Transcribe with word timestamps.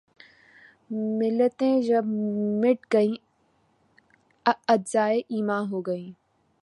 ملتیں 1.19 1.81
جب 1.81 2.05
مٹ 2.61 2.93
گئیں‘ 2.93 3.15
اجزائے 4.67 5.21
ایماں 5.27 5.61
ہو 5.71 5.81
گئیں 5.81 6.11